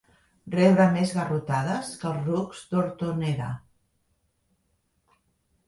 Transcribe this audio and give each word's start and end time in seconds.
Rebre 0.53 0.87
més 0.95 1.13
garrotades 1.17 1.91
que 1.99 2.09
els 2.13 2.25
rucs 2.31 2.65
d'Hortoneda. 2.73 3.53